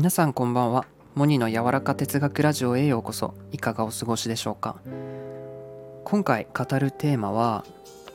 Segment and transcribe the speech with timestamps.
[0.00, 0.86] 皆さんこんばんは。
[1.14, 3.34] モニの柔らか哲学ラジオへようこそ。
[3.52, 4.76] いかがお過ごしでしょうか。
[6.04, 7.66] 今回語るテーマは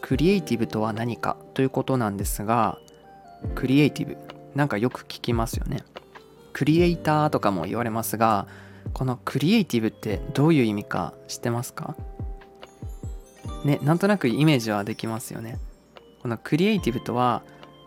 [0.01, 2.79] クリエイティブとは何かということなんですが
[3.53, 4.17] クリエイティブ。
[4.55, 5.83] なんかよく聞きますよね。
[6.53, 8.47] クリエイターとかも言われますが
[8.93, 11.95] このクリエイティブってどういう意味か知ってますか？
[13.63, 15.59] ねなんとなくイメージはできますよね。
[16.23, 17.43] このクリエイティブとは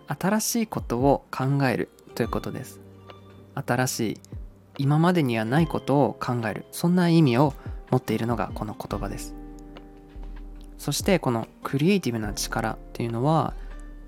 [0.07, 2.79] 新しいことを考えるということです。
[3.67, 4.21] 新しい
[4.79, 7.55] 今までにはないことを考えるそんな意味を
[7.91, 9.35] 持っているのがこの言葉です。
[10.79, 13.55] そしてこのクリエイティブな力っていうのは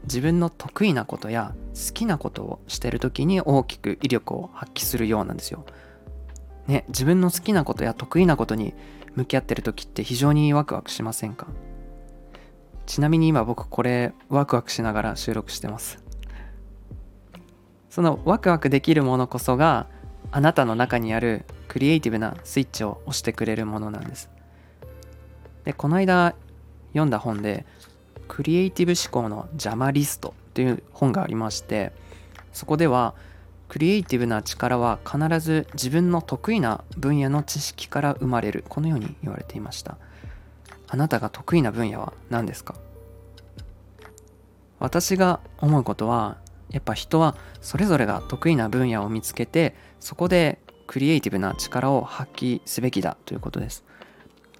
[0.05, 5.65] 自分の得意なことや好きなことをしてる時に大きく威力を発揮するようなんですよ。
[6.67, 8.75] ね、自分の好きなことや得意なことに
[9.17, 11.49] 向き合ってる時って非常にワクワクしませんか？
[12.87, 16.03] ちなみに今僕これワクワクしながら収録してます。
[17.91, 19.87] そのワクワクできるものこそが
[20.31, 24.31] あなたの中にあるクリエイティブなスイッチを押してくれるものなんです。
[25.65, 26.35] でこの間
[26.93, 27.67] 読んだ本で
[28.29, 31.93] クリエイティブ思考の邪魔リストという本がありまして
[32.53, 33.15] そこでは
[33.69, 38.65] クリエイティブな力は必ず自分の得意な分野の知識から生まれる。
[38.69, 39.97] このように言われていました。
[40.89, 42.75] あなたが得意な分野は何ですか？
[44.81, 46.39] 私が思うことは
[46.71, 53.85] やっぱ人はそれぞれが得意な分野を見つけてそこでクリエイティブな力を発揮すべきだということです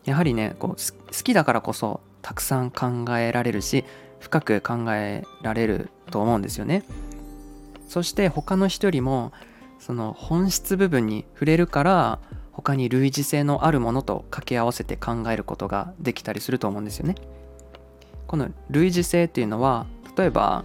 [0.05, 3.85] やはりねこう好きだからこそたくさん考えられるし
[4.19, 6.85] 深く考えられると思うんですよね
[7.89, 9.33] そして他の人よりも
[9.79, 12.19] その本質部分に触れるから
[12.53, 17.15] 他に類似性のあるものと掛け合わせて考えることができたりすると思うんですよね。
[18.27, 19.87] この類似性っていうのは
[20.17, 20.65] 例えば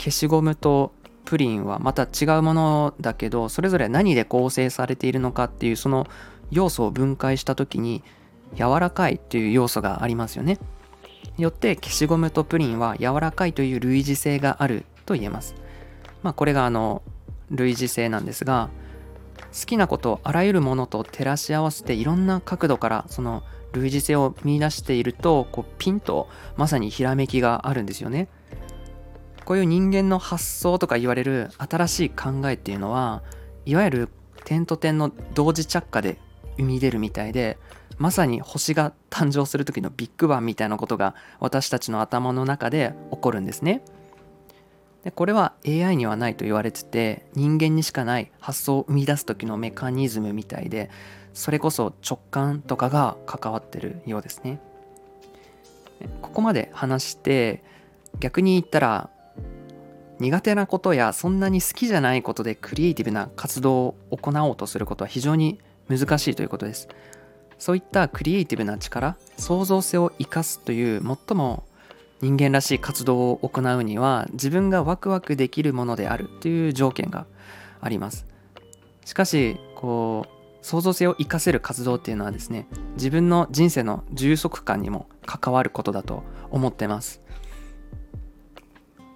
[0.00, 0.92] 消しゴムと
[1.26, 6.06] プリンはまた違うものだけどそれぞれ何で構成されているのかっていうその
[6.50, 8.02] 要素を分解した時に
[8.56, 10.58] 柔らかいっていう要素がありますよね。
[11.36, 15.54] よって消しゴムとプリンは柔らかいという類似性があると言えます。
[16.22, 17.02] まあこれがあの
[17.50, 18.70] 類似性なんですが
[19.52, 23.42] 好きなことをあらゆるものと照らし合わせていろんな角度からその
[23.72, 28.28] 類似性を見出しているとこうピンとまさにひらめきがあるんですよね。
[29.50, 33.24] こういう人間の発想とか言われる新しい考えっていうのは
[33.66, 34.08] いわゆる
[34.44, 36.18] 点と点の同時着火で
[36.56, 37.58] 生み出るみたいで
[37.98, 43.82] まさに星が誕生する時のビッグバンみたいなことが私たちの頭の中で起こるんですね。
[45.02, 50.90] でこれは AI にはないと言われてて人間にしかない発想を生み出す時のメカニズムみたいで
[51.34, 54.60] それこそ直感とかが関わってるようですね
[56.22, 57.64] ここまで話して
[58.20, 59.10] 逆に言ったら
[60.20, 65.58] 苦手なことやそんなに好きじゃないことでクリエイティブな活動を行おうとすることは非常に
[65.88, 66.88] 難しいということです。
[67.58, 71.64] そういったクリエイティブな力創造性を生かすという最も
[72.20, 77.26] 人間らしい活動を行うには自分がワクワクできるものであるという条件が
[77.80, 78.26] あります。
[79.06, 87.22] しかしこう創造性を生かせる活動っていうのはですね自分の人生の充足感にも関わることだと思ってます。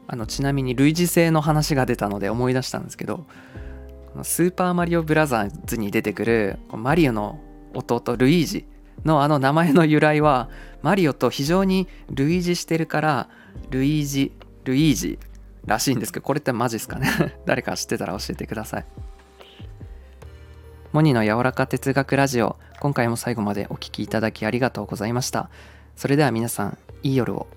[0.07, 3.27] あのちなみに類似性の話が出たので思い出したんですけど
[4.23, 7.41] スーパーマリオブラザーズに出てくるマリオの
[7.75, 8.67] 弟ルイージ
[9.05, 10.49] のあの名前の由来は
[10.83, 13.29] マリオと非常に類似してるから
[13.71, 14.33] ルイージ
[14.65, 15.19] ルイージ
[15.67, 17.09] らしいんですけどこれってマジですかね？
[17.45, 18.85] 誰か知ってたら教えてください。
[20.93, 25.51] モニの柔らか哲学ラジオ今回も最後までお聴きいただきありがとうございました。
[25.97, 27.49] それでは皆さんいい夜を。